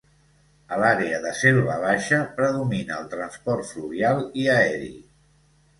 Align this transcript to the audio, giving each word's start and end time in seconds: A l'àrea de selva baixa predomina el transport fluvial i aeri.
A 0.75 0.79
l'àrea 0.83 1.19
de 1.25 1.33
selva 1.41 1.75
baixa 1.83 2.21
predomina 2.41 2.99
el 2.99 3.07
transport 3.15 3.73
fluvial 3.75 4.27
i 4.47 4.53
aeri. 4.57 4.95